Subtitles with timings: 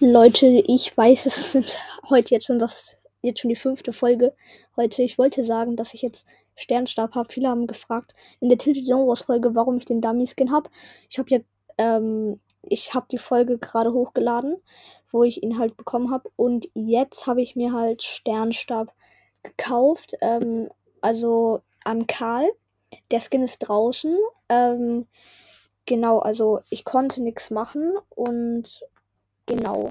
[0.00, 1.76] Leute, ich weiß, es sind
[2.08, 4.32] heute jetzt schon das, jetzt schon die fünfte Folge.
[4.76, 6.24] Heute, ich wollte sagen, dass ich jetzt
[6.54, 7.32] Sternstab habe.
[7.32, 10.70] Viele haben gefragt in der Tilted Zone Wars Folge, warum ich den Dummy Skin habe.
[11.10, 11.38] Ich habe ja,
[11.78, 14.58] ähm, ich habe die Folge gerade hochgeladen,
[15.10, 16.30] wo ich ihn halt bekommen habe.
[16.36, 18.94] Und jetzt habe ich mir halt Sternstab
[19.42, 20.14] gekauft.
[20.20, 20.68] Ähm,
[21.00, 22.48] also an Karl.
[23.10, 24.16] Der Skin ist draußen.
[24.48, 25.08] Ähm,
[25.86, 28.80] genau, also ich konnte nichts machen und
[29.48, 29.90] 电脑。